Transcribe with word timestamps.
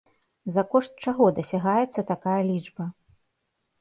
За 0.55 0.61
кошт 0.71 1.03
чаго 1.09 1.27
дасягаецца 1.39 2.07
такая 2.13 2.41
лічба? 2.51 2.85